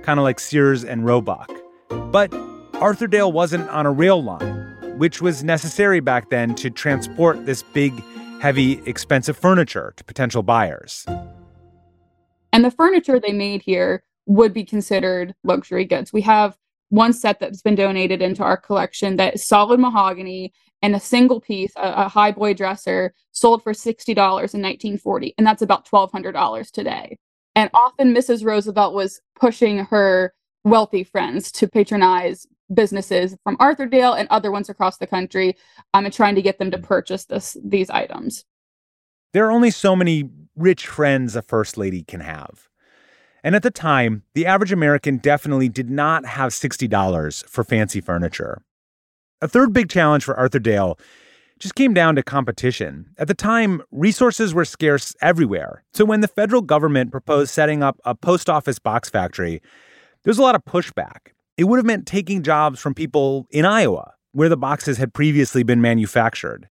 kind 0.04 0.22
of 0.22 0.24
like 0.24 0.40
Sears 0.40 0.86
and 0.86 1.06
Roebuck. 1.06 1.52
But 1.90 2.32
Arthurdale 2.76 3.34
wasn't 3.34 3.70
on 3.70 3.86
a 3.86 3.92
rail 3.92 4.24
line, 4.24 4.98
which 4.98 5.22
was 5.22 5.44
necessary 5.44 6.00
back 6.00 6.30
then 6.30 6.56
to 6.56 6.70
transport 6.70 7.46
this 7.46 7.62
big, 7.74 7.92
heavy, 8.40 8.82
expensive 8.86 9.36
furniture 9.36 9.94
to 9.98 10.04
potential 10.06 10.44
buyers. 10.44 11.06
And 12.54 12.64
the 12.64 12.72
furniture 12.72 13.20
they 13.20 13.34
made 13.34 13.64
here 13.64 14.02
would 14.26 14.54
be 14.54 14.64
considered 14.64 15.34
luxury 15.44 15.86
goods. 15.86 16.14
We 16.14 16.22
have 16.22 16.58
one 16.90 17.14
set 17.14 17.40
that's 17.40 17.62
been 17.62 17.76
donated 17.76 18.22
into 18.22 18.44
our 18.44 18.58
collection 18.58 19.16
that 19.18 19.36
is 19.36 19.48
solid 19.48 19.80
mahogany 19.80 20.54
and 20.82 20.96
a 20.96 21.00
single 21.00 21.42
piece, 21.42 21.72
a, 21.76 22.06
a 22.06 22.08
high 22.08 22.32
boy 22.32 22.54
dresser, 22.54 23.14
sold 23.32 23.64
for 23.64 23.74
$60 23.74 24.10
in 24.10 24.16
1940. 24.16 25.34
And 25.38 25.48
that's 25.48 25.62
about 25.62 25.88
$1,200 25.90 26.72
today. 26.72 27.18
And 27.56 27.70
often 27.74 28.14
Mrs. 28.14 28.46
Roosevelt 28.46 28.94
was 28.94 29.22
pushing 29.40 29.80
her 29.86 30.34
wealthy 30.64 31.04
friends 31.04 31.52
to 31.54 31.68
patronize 31.68 32.48
businesses 32.74 33.36
from 33.44 33.58
Arthurdale 33.58 34.18
and 34.18 34.28
other 34.30 34.52
ones 34.52 34.70
across 34.70 34.98
the 34.98 35.08
country 35.08 35.56
um, 35.94 36.06
and 36.06 36.14
trying 36.14 36.36
to 36.36 36.42
get 36.42 36.60
them 36.60 36.72
to 36.72 36.78
purchase 36.78 37.26
this 37.26 37.58
these 37.64 37.90
items. 37.90 38.46
There 39.34 39.48
are 39.48 39.52
only 39.52 39.72
so 39.72 39.96
many 39.96 40.30
rich 40.56 40.88
friends 40.88 41.36
a 41.36 41.42
first 41.42 41.78
lady 41.78 42.04
can 42.04 42.22
have. 42.22 42.70
And 43.44 43.56
at 43.56 43.64
the 43.64 43.72
time, 43.72 44.24
the 44.36 44.46
average 44.46 44.72
American 44.72 45.18
definitely 45.18 45.68
did 45.68 45.90
not 45.90 46.26
have 46.26 46.52
$60 46.52 47.50
for 47.50 47.64
fancy 47.64 48.00
furniture. 48.00 48.62
A 49.42 49.48
third 49.48 49.74
big 49.74 49.90
challenge 49.90 50.24
for 50.24 50.36
Arthurdale 50.36 50.98
just 51.60 51.76
came 51.76 51.94
down 51.94 52.16
to 52.16 52.24
competition. 52.24 53.10
At 53.18 53.28
the 53.28 53.34
time, 53.34 53.82
resources 53.92 54.54
were 54.54 54.66
scarce 54.66 55.16
everywhere. 55.22 55.84
So 55.94 56.06
when 56.06 56.22
the 56.22 56.28
federal 56.28 56.62
government 56.62 57.12
proposed 57.12 57.52
setting 57.52 57.84
up 57.84 58.00
a 58.06 58.16
post 58.16 58.50
office 58.50 58.80
box 58.80 59.10
factory, 59.10 59.62
there 60.24 60.32
was 60.32 60.40
a 60.40 60.42
lot 60.42 60.56
of 60.56 60.64
pushback. 60.66 61.34
It 61.58 61.66
would 61.66 61.78
have 61.78 61.86
meant 61.86 62.08
taking 62.08 62.44
jobs 62.44 62.80
from 62.80 62.94
people 62.94 63.48
in 63.52 63.66
Iowa, 63.66 64.14
where 64.32 64.50
the 64.50 64.58
boxes 64.58 64.98
had 64.98 65.14
previously 65.14 65.64
been 65.64 65.82
manufactured. 65.82 66.68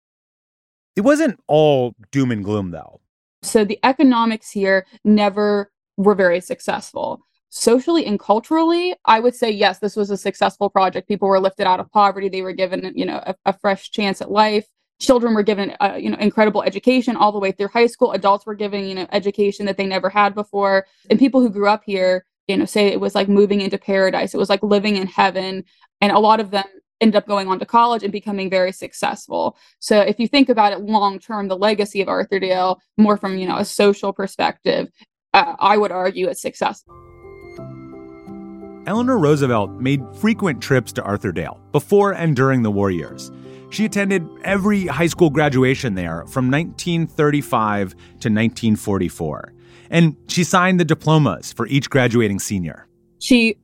It 0.96 1.02
wasn't 1.02 1.40
all 1.48 1.94
doom 2.12 2.32
and 2.32 2.44
gloom, 2.44 2.72
though. 2.72 3.02
So 3.44 3.66
the 3.66 3.80
economics 3.84 4.52
here 4.52 4.86
never 5.04 5.71
were 5.98 6.16
very 6.16 6.42
successful. 6.42 7.22
Socially 7.50 8.06
and 8.06 8.20
culturally, 8.20 8.96
I 9.06 9.20
would 9.20 9.36
say 9.36 9.52
yes, 9.52 9.80
this 9.80 9.96
was 9.96 10.10
a 10.10 10.18
successful 10.18 10.70
project. 10.70 11.08
People 11.08 11.28
were 11.28 11.40
lifted 11.40 11.68
out 11.68 11.82
of 11.82 11.92
poverty. 11.92 12.30
They 12.30 12.42
were 12.42 12.54
given, 12.54 12.94
you 12.96 13.06
know, 13.06 13.22
a, 13.26 13.36
a 13.46 13.54
fresh 13.54 13.92
chance 13.92 14.22
at 14.22 14.32
life. 14.32 14.66
Children 15.00 15.34
were 15.34 15.44
given, 15.44 15.76
uh, 15.82 15.98
you 16.00 16.10
know, 16.10 16.18
incredible 16.18 16.64
education 16.64 17.18
all 17.18 17.32
the 17.32 17.40
way 17.40 17.52
through 17.52 17.68
high 17.68 17.88
school. 17.88 18.14
Adults 18.14 18.46
were 18.46 18.56
given, 18.56 18.86
you 18.86 18.96
know, 18.96 19.08
education 19.12 19.66
that 19.66 19.76
they 19.76 19.86
never 19.86 20.10
had 20.10 20.34
before. 20.34 20.86
And 21.10 21.20
people 21.20 21.42
who 21.42 21.50
grew 21.50 21.68
up 21.68 21.84
here 21.86 22.26
you 22.48 22.58
know, 22.58 22.66
say 22.66 22.88
it 22.88 23.00
was 23.00 23.16
like 23.16 23.30
moving 23.30 23.62
into 23.62 23.78
paradise. 23.78 24.34
It 24.34 24.38
was 24.38 24.50
like 24.50 24.62
living 24.62 24.98
in 24.98 25.08
heaven. 25.08 25.64
And 26.02 26.12
a 26.12 26.20
lot 26.20 26.40
of 26.40 26.52
them 26.52 26.66
ended 27.00 27.16
up 27.16 27.28
going 27.28 27.48
on 27.48 27.60
to 27.60 27.66
college 27.66 28.04
and 28.04 28.12
becoming 28.12 28.50
very 28.50 28.72
successful. 28.72 29.58
So 29.80 30.02
if 30.02 30.20
you 30.20 30.28
think 30.28 30.50
about 30.50 30.74
it 30.74 30.82
long 30.82 31.18
term, 31.20 31.48
the 31.48 31.58
legacy 31.58 32.02
of 32.02 32.08
Arthurdale, 32.08 32.78
more 32.98 33.18
from, 33.18 33.38
you 33.38 33.48
know, 33.48 33.58
a 33.58 33.66
social 33.66 34.14
perspective, 34.14 34.90
uh, 35.34 35.56
I 35.60 35.78
would 35.78 35.92
argue 35.92 36.28
it's 36.28 36.42
success. 36.42 36.84
Eleanor 38.88 39.18
Roosevelt 39.18 39.72
made 39.80 40.04
frequent 40.16 40.62
trips 40.62 40.92
to 40.94 41.02
Arthurdale 41.02 41.60
before 41.72 42.14
and 42.14 42.36
during 42.36 42.64
the 42.64 42.72
war 42.72 42.90
years. 42.90 43.32
She 43.70 43.86
attended 43.86 44.28
every 44.44 44.88
high 44.88 45.08
school 45.08 45.30
graduation 45.30 45.96
there 45.96 46.26
from 46.28 46.50
1935 46.50 47.92
to 47.92 47.96
1944 48.30 49.54
and 49.92 50.16
she 50.28 50.44
signed 50.44 50.80
the 50.80 50.86
diplomas 50.86 51.54
for 51.54 51.68
each 51.68 51.90
graduating 51.90 52.40
senior. 52.40 52.88
She 53.20 53.58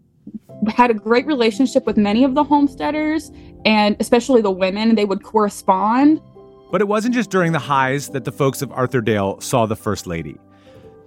had 0.68 0.92
a 0.92 0.94
great 0.94 1.26
relationship 1.26 1.86
with 1.86 1.98
many 1.98 2.24
of 2.24 2.36
the 2.36 2.44
homesteaders 2.44 3.32
and 3.66 3.96
especially 4.00 4.42
the 4.42 4.52
women. 4.52 4.96
They 4.96 5.06
would 5.06 5.24
correspond. 5.24 6.22
But 6.70 6.82
it 6.82 6.88
wasn't 6.88 7.16
just 7.16 7.32
during 7.32 7.54
the 7.54 7.60
highs 7.60 8.10
that 8.10 8.26
the 8.26 8.32
folks 8.32 8.62
of 8.62 8.70
Arthurdale 8.70 9.42
saw 9.42 9.66
the 9.66 9.76
First 9.76 10.06
Lady. 10.06 10.38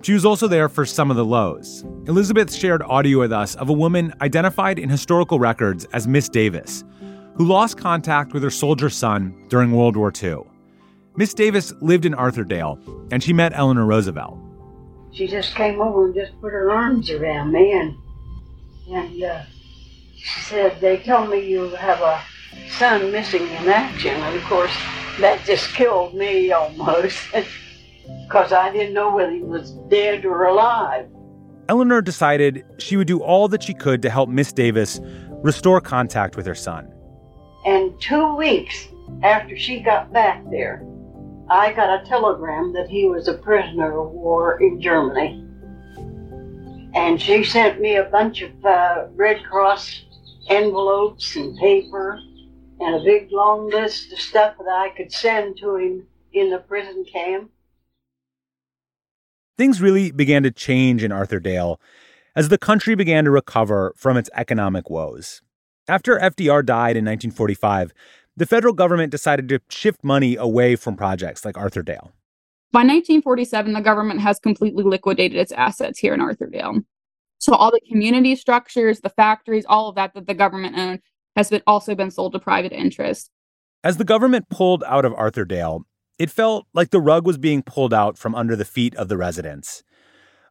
She 0.03 0.13
was 0.13 0.25
also 0.25 0.49
there 0.49 0.69
for 0.69 0.87
some 0.87 1.11
of 1.11 1.17
the 1.17 1.25
lows. 1.25 1.85
Elizabeth 2.07 2.55
shared 2.55 2.83
audio 2.83 3.19
with 3.21 3.33
us 3.33 3.55
of 3.57 3.69
a 3.69 3.73
woman 3.75 4.15
identified 4.21 4.79
in 4.79 4.89
historical 4.89 5.39
records 5.39 5.85
as 5.93 6.09
Miss 6.09 6.29
Davis, 6.29 6.85
who 7.37 7.45
lost 7.45 7.77
contact 7.77 8.33
with 8.33 8.43
her 8.43 8.51
soldier 8.51 8.91
son 8.91 9.35
during 9.49 9.73
World 9.73 9.97
War 9.97 10.13
II. 10.23 10.39
Miss 11.17 11.35
Davis 11.35 11.73
lived 11.81 12.07
in 12.07 12.15
Arthurdale, 12.15 12.79
and 13.13 13.23
she 13.23 13.33
met 13.33 13.53
Eleanor 13.55 13.85
Roosevelt 13.85 14.39
she 15.13 15.27
just 15.27 15.55
came 15.55 15.81
over 15.81 16.07
and 16.07 16.15
just 16.15 16.41
put 16.41 16.53
her 16.53 16.71
arms 16.71 17.11
around 17.11 17.53
me 17.53 17.73
and 17.73 17.97
and 18.91 19.23
uh, 19.23 19.43
she 20.17 20.41
said 20.41 20.81
they 20.81 20.99
told 20.99 21.31
me 21.31 21.49
you 21.49 21.69
have 21.71 22.01
a 22.01 22.23
son 22.69 23.11
missing 23.13 23.43
in 23.43 23.69
action 23.69 24.15
and 24.15 24.37
of 24.37 24.43
course 24.45 24.75
that 25.21 25.43
just 25.45 25.73
killed 25.75 26.15
me 26.15 26.53
almost 26.53 27.19
because 28.27 28.53
I 28.53 28.73
didn't 28.73 28.95
know 28.95 29.15
whether 29.15 29.33
he 29.33 29.43
was 29.43 29.73
dead 29.89 30.25
or 30.25 30.45
alive. 30.45 31.09
Eleanor 31.69 32.03
decided 32.03 32.65
she 32.79 32.97
would 32.97 33.07
do 33.07 33.23
all 33.23 33.49
that 33.49 33.63
she 33.63 33.75
could 33.75 34.03
to 34.03 34.11
help 34.11 34.29
Miss 34.29 34.53
Davis 34.53 35.01
restore 35.43 35.81
contact 35.81 36.37
with 36.37 36.47
her 36.47 36.55
son. 36.55 36.93
And 37.65 37.99
two 38.01 38.35
weeks 38.37 38.89
after 39.23 39.57
she 39.57 39.81
got 39.81 40.13
back 40.13 40.43
there, 40.51 40.85
I 41.51 41.73
got 41.73 42.03
a 42.03 42.07
telegram 42.07 42.73
that 42.75 42.89
he 42.89 43.07
was 43.07 43.29
a 43.29 43.35
prisoner 43.35 44.01
of 44.01 44.11
war 44.11 44.61
in 44.61 44.81
Germany. 44.81 45.45
And 46.95 47.21
she 47.21 47.45
sent 47.45 47.81
me 47.81 47.97
a 47.97 48.05
bunch 48.05 48.43
of 48.43 48.65
uh, 48.65 49.07
Red 49.15 49.45
Cross 49.45 50.05
envelopes 50.49 51.37
and 51.37 51.57
paper 51.59 52.19
and 52.81 52.95
a 52.95 53.05
big 53.05 53.31
long 53.31 53.69
list 53.69 54.13
of 54.13 54.21
stuff 54.21 54.57
that 54.59 54.69
I 54.69 54.91
could 54.97 55.13
send 55.13 55.57
to 55.59 55.77
him 55.77 56.07
in 56.33 56.51
the 56.51 56.59
prison 56.59 57.05
camp. 57.13 57.51
Things 59.61 59.83
really 59.83 60.11
began 60.11 60.43
to 60.45 60.51
change 60.51 61.05
in 61.05 61.11
Arthurdale 61.11 61.77
as 62.35 62.49
the 62.49 62.57
country 62.57 62.95
began 62.95 63.25
to 63.25 63.31
recover 63.31 63.93
from 63.95 64.17
its 64.17 64.31
economic 64.35 64.89
woes. 64.89 65.43
After 65.87 66.19
FDR 66.19 66.65
died 66.65 66.97
in 66.97 67.05
1945, 67.05 67.93
the 68.35 68.47
federal 68.47 68.73
government 68.73 69.11
decided 69.11 69.51
to 69.51 69.61
shift 69.69 70.03
money 70.03 70.35
away 70.35 70.77
from 70.77 70.97
projects 70.97 71.45
like 71.45 71.57
Arthurdale. 71.57 72.13
By 72.73 72.85
1947, 72.85 73.75
the 73.75 73.83
government 73.83 74.21
has 74.21 74.39
completely 74.39 74.83
liquidated 74.83 75.37
its 75.37 75.53
assets 75.53 75.99
here 75.99 76.15
in 76.15 76.21
Arthurdale. 76.21 76.83
So 77.37 77.53
all 77.53 77.71
the 77.71 77.83
community 77.87 78.37
structures, 78.37 79.01
the 79.01 79.11
factories, 79.11 79.67
all 79.69 79.91
of 79.91 79.95
that 79.97 80.15
that 80.15 80.27
the 80.27 80.33
government 80.33 80.79
owned 80.79 81.01
has 81.37 81.51
been 81.51 81.61
also 81.67 81.95
been 81.95 82.11
sold 82.11 82.33
to 82.33 82.39
private 82.39 82.73
interest. 82.73 83.31
As 83.85 83.99
the 83.99 84.05
government 84.05 84.49
pulled 84.49 84.83
out 84.85 85.05
of 85.05 85.13
Arthurdale, 85.13 85.83
it 86.21 86.31
felt 86.31 86.67
like 86.75 86.91
the 86.91 87.01
rug 87.01 87.27
was 87.27 87.39
being 87.39 87.63
pulled 87.63 87.95
out 87.95 88.19
from 88.19 88.35
under 88.35 88.55
the 88.55 88.67
feet 88.67 88.95
of 88.97 89.09
the 89.09 89.17
residents. 89.17 89.83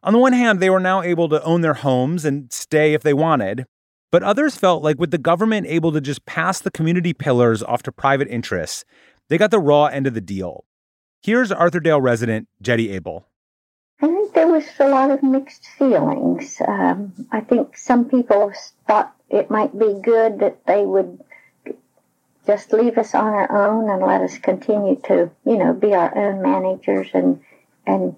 On 0.02 0.12
the 0.12 0.18
one 0.18 0.32
hand, 0.32 0.58
they 0.58 0.68
were 0.68 0.80
now 0.80 1.00
able 1.00 1.28
to 1.28 1.40
own 1.44 1.60
their 1.60 1.74
homes 1.74 2.24
and 2.24 2.52
stay 2.52 2.92
if 2.92 3.04
they 3.04 3.14
wanted. 3.14 3.66
But 4.10 4.24
others 4.24 4.56
felt 4.56 4.82
like 4.82 4.98
with 4.98 5.12
the 5.12 5.18
government 5.18 5.68
able 5.68 5.92
to 5.92 6.00
just 6.00 6.26
pass 6.26 6.58
the 6.58 6.72
community 6.72 7.12
pillars 7.12 7.62
off 7.62 7.84
to 7.84 7.92
private 7.92 8.26
interests, 8.26 8.84
they 9.28 9.38
got 9.38 9.52
the 9.52 9.60
raw 9.60 9.84
end 9.84 10.08
of 10.08 10.14
the 10.14 10.20
deal. 10.20 10.64
Here's 11.22 11.52
Arthurdale 11.52 12.02
resident 12.02 12.48
Jetty 12.60 12.90
Abel. 12.90 13.28
I 14.02 14.08
think 14.08 14.34
there 14.34 14.48
was 14.48 14.64
a 14.80 14.88
lot 14.88 15.12
of 15.12 15.22
mixed 15.22 15.66
feelings. 15.78 16.60
Um, 16.66 17.28
I 17.30 17.42
think 17.42 17.76
some 17.76 18.06
people 18.06 18.52
thought 18.88 19.14
it 19.28 19.52
might 19.52 19.78
be 19.78 20.00
good 20.02 20.40
that 20.40 20.66
they 20.66 20.84
would 20.84 21.20
just 22.50 22.72
leave 22.72 22.98
us 22.98 23.14
on 23.14 23.28
our 23.28 23.68
own 23.68 23.88
and 23.88 24.02
let 24.02 24.22
us 24.22 24.36
continue 24.38 25.00
to, 25.04 25.30
you 25.46 25.56
know, 25.56 25.72
be 25.72 25.94
our 25.94 26.12
own 26.18 26.42
managers 26.42 27.06
and 27.14 27.40
and 27.86 28.16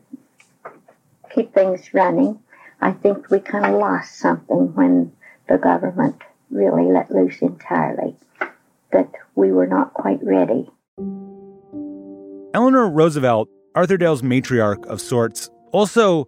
keep 1.34 1.52
things 1.52 1.92
running. 1.92 2.38
I 2.80 2.92
think 2.92 3.30
we 3.30 3.40
kind 3.40 3.66
of 3.66 3.78
lost 3.78 4.18
something 4.18 4.74
when 4.74 5.12
the 5.50 5.58
government 5.58 6.16
really 6.50 6.90
let 6.90 7.10
loose 7.10 7.42
entirely, 7.42 8.16
that 8.90 9.10
we 9.34 9.52
were 9.52 9.66
not 9.66 9.92
quite 9.92 10.20
ready. 10.22 10.70
Eleanor 12.54 12.88
Roosevelt, 12.88 13.50
Arthurdale's 13.76 14.22
matriarch 14.22 14.86
of 14.86 15.02
sorts, 15.02 15.50
also 15.72 16.26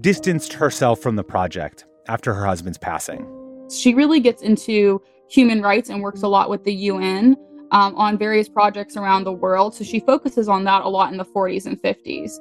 distanced 0.00 0.52
herself 0.52 0.98
from 0.98 1.14
the 1.14 1.24
project 1.24 1.84
after 2.08 2.34
her 2.34 2.44
husband's 2.44 2.78
passing. 2.78 3.24
She 3.70 3.94
really 3.94 4.18
gets 4.18 4.42
into 4.42 5.00
human 5.28 5.62
rights 5.62 5.90
and 5.90 6.02
works 6.02 6.22
a 6.22 6.28
lot 6.28 6.50
with 6.50 6.64
the 6.64 6.74
UN 6.74 7.36
um, 7.70 7.94
on 7.96 8.18
various 8.18 8.48
projects 8.48 8.96
around 8.96 9.24
the 9.24 9.32
world. 9.32 9.74
So 9.74 9.84
she 9.84 10.00
focuses 10.00 10.48
on 10.48 10.64
that 10.64 10.82
a 10.82 10.88
lot 10.88 11.10
in 11.12 11.18
the 11.18 11.24
40s 11.24 11.66
and 11.66 11.80
50s. 11.80 12.32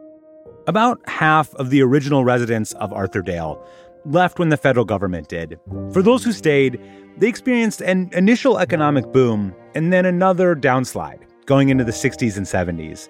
About 0.67 0.99
half 1.07 1.53
of 1.55 1.69
the 1.69 1.81
original 1.81 2.23
residents 2.23 2.73
of 2.73 2.91
Arthurdale 2.91 3.63
left 4.05 4.39
when 4.39 4.49
the 4.49 4.57
federal 4.57 4.85
government 4.85 5.27
did. 5.27 5.59
For 5.91 6.01
those 6.01 6.23
who 6.23 6.31
stayed, 6.31 6.79
they 7.17 7.27
experienced 7.27 7.81
an 7.81 8.09
initial 8.13 8.59
economic 8.59 9.11
boom 9.11 9.55
and 9.73 9.91
then 9.91 10.05
another 10.05 10.55
downslide 10.55 11.21
going 11.45 11.69
into 11.69 11.83
the 11.83 11.91
60s 11.91 12.37
and 12.37 12.45
70s. 12.45 13.09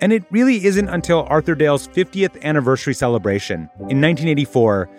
And 0.00 0.12
it 0.12 0.24
really 0.30 0.64
isn't 0.64 0.88
until 0.88 1.24
Arthurdale's 1.26 1.88
50th 1.88 2.40
anniversary 2.42 2.94
celebration 2.94 3.70
in 3.78 4.00
1984 4.00 4.90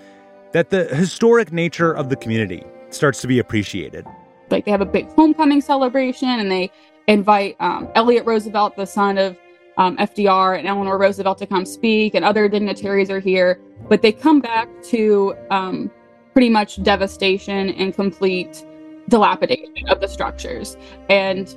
that 0.53 0.69
the 0.69 0.85
historic 0.85 1.51
nature 1.51 1.91
of 1.93 2.09
the 2.09 2.15
community 2.15 2.63
starts 2.89 3.21
to 3.21 3.27
be 3.27 3.39
appreciated. 3.39 4.05
Like 4.49 4.65
they 4.65 4.71
have 4.71 4.81
a 4.81 4.85
big 4.85 5.09
homecoming 5.13 5.61
celebration 5.61 6.29
and 6.29 6.51
they 6.51 6.71
invite 7.07 7.55
um, 7.59 7.89
Elliott 7.95 8.25
Roosevelt, 8.25 8.75
the 8.75 8.85
son 8.85 9.17
of 9.17 9.37
um, 9.77 9.97
FDR 9.97 10.57
and 10.57 10.67
Eleanor 10.67 10.97
Roosevelt 10.97 11.37
to 11.39 11.45
come 11.45 11.65
speak, 11.65 12.15
and 12.15 12.23
other 12.23 12.47
dignitaries 12.47 13.09
are 13.09 13.19
here. 13.19 13.59
But 13.89 14.01
they 14.01 14.11
come 14.11 14.39
back 14.39 14.69
to 14.83 15.35
um, 15.49 15.91
pretty 16.33 16.49
much 16.49 16.81
devastation 16.83 17.69
and 17.71 17.93
complete 17.93 18.65
dilapidation 19.09 19.87
of 19.89 19.99
the 20.01 20.07
structures. 20.07 20.77
And 21.09 21.55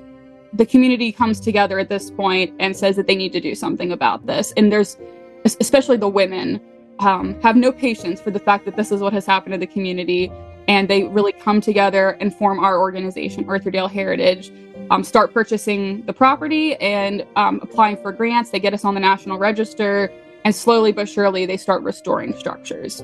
the 0.53 0.67
community 0.67 1.13
comes 1.13 1.41
together 1.41 1.79
at 1.79 1.89
this 1.89 2.11
point 2.11 2.55
and 2.59 2.77
says 2.77 2.97
that 2.97 3.07
they 3.07 3.17
need 3.17 3.33
to 3.33 3.41
do 3.41 3.55
something 3.55 3.93
about 3.93 4.27
this. 4.27 4.53
And 4.57 4.73
there's, 4.73 4.97
especially 5.45 5.97
the 5.97 6.09
women, 6.09 6.61
um, 7.01 7.41
have 7.43 7.57
no 7.57 7.71
patience 7.71 8.21
for 8.21 8.31
the 8.31 8.41
fact 8.41 8.65
that 8.65 8.77
this 8.77 8.91
is 8.91 9.01
what 9.01 9.13
has 9.13 9.27
happened 9.27 9.53
to 9.53 9.59
the 9.59 9.67
community. 9.67 10.33
And 10.69 10.89
they 10.89 11.05
really 11.05 11.33
come 11.33 11.61
together 11.61 12.11
and 12.21 12.35
form 12.35 12.61
our 12.61 12.79
organization, 12.79 13.45
Arthurdale 13.47 13.91
Heritage, 13.91 14.53
um, 14.91 15.03
start 15.03 15.33
purchasing 15.33 16.05
the 16.07 16.13
property 16.13 16.77
and 16.77 17.27
um, 17.37 17.59
applying 17.63 17.97
for 17.97 18.13
grants. 18.13 18.51
They 18.51 18.61
get 18.61 18.75
us 18.75 18.85
on 18.85 18.95
the 18.95 19.01
National 19.01 19.39
Register. 19.39 20.13
And 20.45 20.55
slowly 20.55 20.93
but 20.93 21.09
surely, 21.09 21.47
they 21.47 21.57
start 21.57 21.83
restoring 21.83 22.35
structures. 22.37 23.03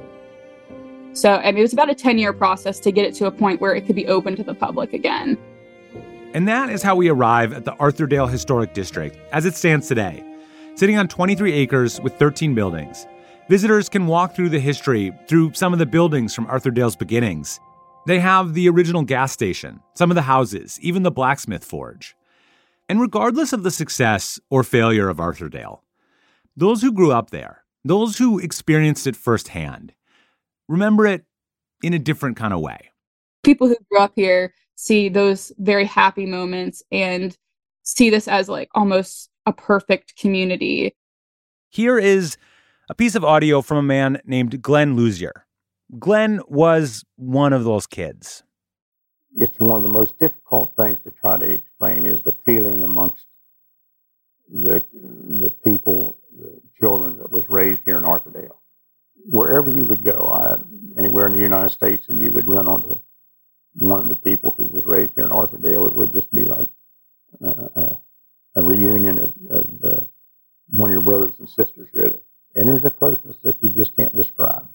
So, 1.14 1.37
I 1.37 1.47
mean, 1.52 1.59
it 1.59 1.62
was 1.62 1.73
about 1.73 1.90
a 1.90 1.94
10 1.94 2.18
year 2.18 2.33
process 2.33 2.80
to 2.80 2.92
get 2.92 3.06
it 3.06 3.14
to 3.16 3.26
a 3.26 3.30
point 3.30 3.61
where 3.61 3.75
it 3.75 3.87
could 3.87 3.97
be 3.97 4.06
open 4.06 4.37
to 4.37 4.42
the 4.42 4.54
public 4.54 4.92
again. 4.92 5.38
And 6.35 6.49
that 6.49 6.71
is 6.71 6.83
how 6.83 6.97
we 6.97 7.09
arrive 7.09 7.52
at 7.52 7.64
the 7.64 7.73
Arthurdale 7.73 8.28
Historic 8.28 8.75
District 8.75 9.16
as 9.33 9.47
it 9.47 9.54
stands 9.54 9.87
today. 9.87 10.25
Sitting 10.75 10.97
on 10.97 11.06
23 11.06 11.52
acres 11.52 12.00
with 12.00 12.14
13 12.18 12.54
buildings, 12.54 13.06
visitors 13.48 13.88
can 13.88 14.06
walk 14.06 14.34
through 14.34 14.48
the 14.48 14.60
history 14.60 15.12
through 15.28 15.52
some 15.54 15.72
of 15.72 15.78
the 15.78 15.86
buildings 15.86 16.34
from 16.34 16.46
Arthurdale's 16.46 16.96
beginnings. 16.96 17.60
They 18.06 18.20
have 18.20 18.54
the 18.54 18.68
original 18.68 19.02
gas 19.02 19.32
station, 19.32 19.80
some 19.94 20.10
of 20.10 20.14
the 20.14 20.22
houses, 20.22 20.78
even 20.80 21.02
the 21.02 21.10
blacksmith 21.10 21.64
forge. 21.64 22.14
And 22.88 23.00
regardless 23.00 23.52
of 23.52 23.62
the 23.62 23.70
success 23.70 24.38
or 24.50 24.62
failure 24.62 25.08
of 25.08 25.16
Arthurdale, 25.16 25.80
those 26.56 26.82
who 26.82 26.92
grew 26.92 27.12
up 27.12 27.30
there, 27.30 27.64
those 27.84 28.18
who 28.18 28.38
experienced 28.38 29.06
it 29.06 29.16
firsthand, 29.16 29.94
remember 30.68 31.06
it 31.06 31.24
in 31.82 31.94
a 31.94 31.98
different 31.98 32.36
kind 32.36 32.52
of 32.52 32.60
way. 32.60 32.90
People 33.42 33.68
who 33.68 33.76
grew 33.90 34.00
up 34.00 34.12
here 34.14 34.54
see 34.74 35.08
those 35.08 35.52
very 35.58 35.84
happy 35.84 36.26
moments 36.26 36.82
and 36.92 37.36
see 37.82 38.10
this 38.10 38.28
as 38.28 38.48
like 38.48 38.68
almost 38.74 39.30
a 39.46 39.52
perfect 39.52 40.16
community. 40.16 40.94
Here 41.70 41.98
is 41.98 42.36
a 42.88 42.94
piece 42.94 43.14
of 43.14 43.24
audio 43.24 43.62
from 43.62 43.78
a 43.78 43.82
man 43.82 44.20
named 44.24 44.60
Glenn 44.62 44.96
Luzier. 44.96 45.42
Glenn 45.98 46.40
was 46.48 47.04
one 47.16 47.52
of 47.52 47.64
those 47.64 47.86
kids. 47.86 48.42
It's 49.36 49.58
one 49.58 49.76
of 49.78 49.82
the 49.82 49.88
most 49.88 50.18
difficult 50.18 50.72
things 50.76 50.98
to 51.04 51.10
try 51.10 51.38
to 51.38 51.44
explain 51.44 52.06
is 52.06 52.22
the 52.22 52.34
feeling 52.44 52.84
amongst 52.84 53.26
the 54.48 54.82
the 54.92 55.50
people, 55.64 56.16
the 56.38 56.60
children 56.78 57.18
that 57.18 57.32
was 57.32 57.44
raised 57.48 57.80
here 57.84 57.96
in 57.96 58.04
Arthurdale. 58.04 58.56
Wherever 59.26 59.70
you 59.70 59.84
would 59.86 60.04
go, 60.04 60.28
I, 60.28 60.98
anywhere 60.98 61.26
in 61.26 61.32
the 61.32 61.40
United 61.40 61.70
States, 61.70 62.08
and 62.08 62.20
you 62.20 62.30
would 62.32 62.46
run 62.46 62.68
onto 62.68 62.98
one 63.74 64.00
of 64.00 64.08
the 64.08 64.16
people 64.16 64.54
who 64.56 64.64
was 64.66 64.84
raised 64.84 65.12
here 65.14 65.24
in 65.24 65.30
Arthurdale, 65.30 65.88
it 65.88 65.94
would 65.94 66.12
just 66.12 66.32
be 66.32 66.44
like 66.44 66.68
uh, 67.42 67.68
uh, 67.74 67.96
a 68.54 68.62
reunion 68.62 69.18
of, 69.18 69.32
of 69.50 69.84
uh, 69.84 70.04
one 70.70 70.90
of 70.90 70.92
your 70.92 71.02
brothers 71.02 71.34
and 71.38 71.48
sisters, 71.48 71.88
really. 71.92 72.18
And 72.54 72.68
there's 72.68 72.84
a 72.84 72.90
closeness 72.90 73.37
that 73.42 73.56
you 73.61 73.70
just 73.70 73.96
can't 73.96 74.14
describe. 74.14 74.68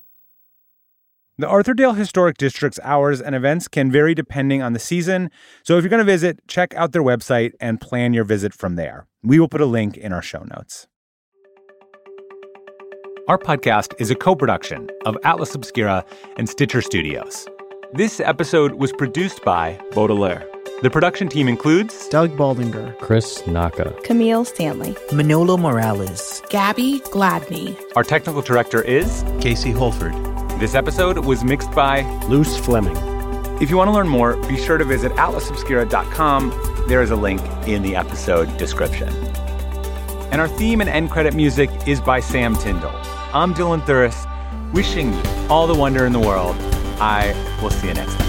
The 1.37 1.47
Arthurdale 1.47 1.95
Historic 1.95 2.37
District's 2.37 2.81
hours 2.83 3.21
and 3.21 3.33
events 3.33 3.69
can 3.69 3.89
vary 3.89 4.13
depending 4.13 4.61
on 4.61 4.73
the 4.73 4.79
season. 4.79 5.31
So 5.63 5.77
if 5.77 5.83
you're 5.83 5.89
going 5.89 5.99
to 5.99 6.03
visit, 6.03 6.45
check 6.49 6.73
out 6.75 6.91
their 6.91 7.01
website 7.01 7.53
and 7.61 7.79
plan 7.79 8.13
your 8.13 8.25
visit 8.25 8.53
from 8.53 8.75
there. 8.75 9.07
We 9.23 9.39
will 9.39 9.47
put 9.47 9.61
a 9.61 9.65
link 9.65 9.95
in 9.95 10.11
our 10.11 10.21
show 10.21 10.43
notes. 10.43 10.87
Our 13.29 13.37
podcast 13.37 13.93
is 14.01 14.11
a 14.11 14.15
co 14.15 14.35
production 14.35 14.89
of 15.05 15.15
Atlas 15.23 15.55
Obscura 15.55 16.03
and 16.37 16.49
Stitcher 16.49 16.81
Studios. 16.81 17.47
This 17.93 18.19
episode 18.19 18.73
was 18.73 18.91
produced 18.91 19.41
by 19.45 19.79
Baudelaire. 19.91 20.45
The 20.81 20.89
production 20.89 21.27
team 21.27 21.49
includes 21.49 22.07
Doug 22.07 22.37
Baldinger, 22.37 22.97
Chris 22.99 23.45
Naka, 23.45 23.93
Camille 24.05 24.45
Stanley, 24.45 24.95
Manolo 25.11 25.57
Morales, 25.57 26.41
Gabby 26.49 27.01
Gladney. 27.01 27.77
Our 27.97 28.03
technical 28.05 28.41
director 28.41 28.81
is 28.81 29.25
Casey 29.41 29.71
Holford. 29.71 30.13
This 30.57 30.75
episode 30.75 31.25
was 31.25 31.43
mixed 31.43 31.69
by 31.73 32.03
Luce 32.27 32.55
Fleming. 32.55 32.95
If 33.61 33.69
you 33.69 33.75
want 33.75 33.89
to 33.89 33.91
learn 33.91 34.07
more, 34.07 34.37
be 34.47 34.57
sure 34.57 34.77
to 34.77 34.85
visit 34.85 35.11
atlasobscura.com. 35.13 36.85
There 36.87 37.01
is 37.01 37.11
a 37.11 37.17
link 37.17 37.41
in 37.67 37.81
the 37.81 37.97
episode 37.97 38.55
description. 38.57 39.09
And 40.31 40.39
our 40.39 40.47
theme 40.47 40.79
and 40.79 40.89
end 40.89 41.11
credit 41.11 41.33
music 41.33 41.69
is 41.89 41.99
by 41.99 42.21
Sam 42.21 42.55
Tyndall. 42.55 42.95
I'm 43.33 43.53
Dylan 43.53 43.81
Thuras, 43.81 44.15
wishing 44.71 45.11
you 45.11 45.23
all 45.49 45.67
the 45.67 45.75
wonder 45.75 46.05
in 46.05 46.13
the 46.13 46.19
world. 46.21 46.55
I 47.01 47.33
will 47.61 47.69
see 47.69 47.89
you 47.89 47.95
next 47.95 48.15
time. 48.15 48.28